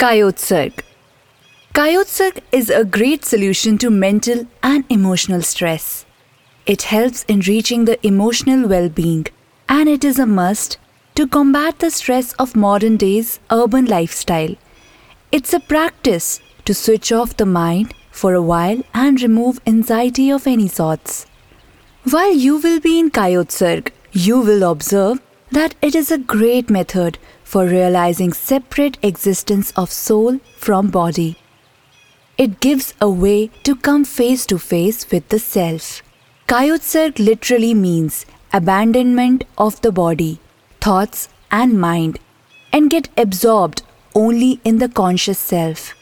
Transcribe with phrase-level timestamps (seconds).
[0.00, 0.80] Kayotsarg.
[1.74, 6.06] Kayotsarg is a great solution to mental and emotional stress.
[6.64, 9.26] It helps in reaching the emotional well being,
[9.68, 10.78] and it is a must
[11.16, 14.54] to combat the stress of modern day's urban lifestyle.
[15.32, 20.46] It's a practice to switch off the mind for a while and remove anxiety of
[20.46, 21.26] any sorts.
[22.04, 25.20] While you will be in Kayotsarg, you will observe
[25.50, 27.18] that it is a great method
[27.52, 31.36] for realizing separate existence of soul from body.
[32.38, 35.88] It gives a way to come face to face with the self.
[36.46, 40.38] Kayotsarg literally means abandonment of the body,
[40.80, 42.20] thoughts, and mind,
[42.72, 43.82] and get absorbed
[44.14, 45.92] only in the conscious self.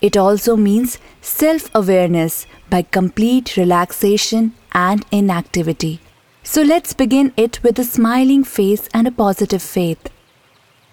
[0.00, 6.00] It also means self awareness by complete relaxation and inactivity.
[6.42, 10.08] So let's begin it with a smiling face and a positive faith.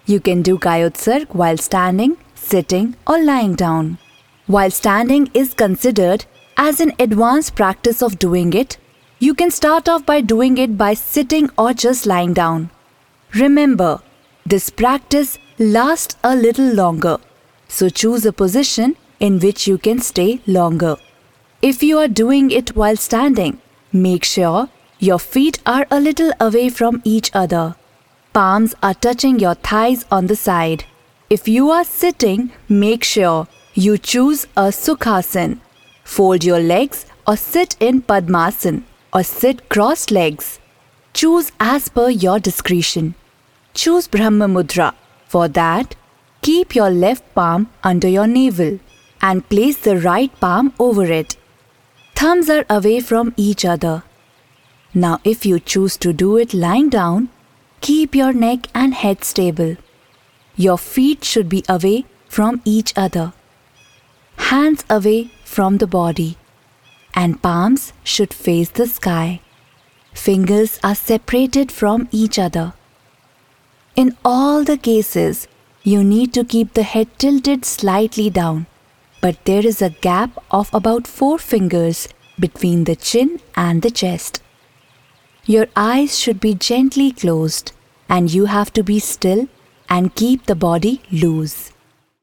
[0.08, 3.98] You can do Kayotsarg while standing, sitting, or lying down.
[4.46, 6.26] While standing is considered
[6.56, 8.76] as an advanced practice of doing it,
[9.18, 12.70] you can start off by doing it by sitting or just lying down.
[13.34, 14.00] Remember,
[14.44, 17.18] this practice lasts a little longer,
[17.66, 20.98] so choose a position in which you can stay longer.
[21.62, 23.60] If you are doing it while standing,
[23.92, 24.68] make sure
[25.00, 27.74] your feet are a little away from each other
[28.36, 30.84] palms are touching your thighs on the side.
[31.30, 35.60] If you are sitting, make sure you choose a Sukhasan.
[36.04, 38.82] Fold your legs or sit in Padmasan
[39.14, 40.58] or sit crossed legs.
[41.14, 43.14] Choose as per your discretion.
[43.72, 44.92] Choose Brahma Mudra.
[45.26, 45.96] For that,
[46.42, 48.78] keep your left palm under your navel
[49.22, 51.38] and place the right palm over it.
[52.14, 54.02] Thumbs are away from each other.
[54.92, 57.30] Now, if you choose to do it lying down,
[57.80, 59.76] Keep your neck and head stable.
[60.56, 63.32] Your feet should be away from each other.
[64.36, 66.36] Hands away from the body.
[67.14, 69.40] And palms should face the sky.
[70.12, 72.72] Fingers are separated from each other.
[73.94, 75.46] In all the cases,
[75.82, 78.66] you need to keep the head tilted slightly down,
[79.20, 84.42] but there is a gap of about 4 fingers between the chin and the chest.
[85.48, 87.70] Your eyes should be gently closed
[88.08, 89.46] and you have to be still
[89.88, 91.70] and keep the body loose.